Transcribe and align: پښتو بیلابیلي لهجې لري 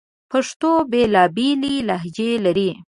پښتو 0.31 0.71
بیلابیلي 0.91 1.75
لهجې 1.87 2.31
لري 2.45 2.69